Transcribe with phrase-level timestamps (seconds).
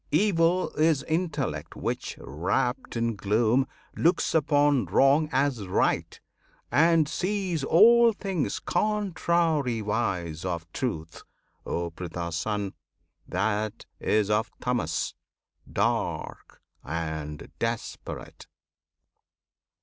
[0.09, 6.19] Evil is Intellect which, wrapped in gloom, Looks upon wrong as right,
[6.71, 11.21] and sees all things Contrariwise of Truth.
[11.67, 12.73] O Pritha's Son!
[13.27, 15.13] That is of Tamas,
[15.71, 18.47] "dark" and desperate!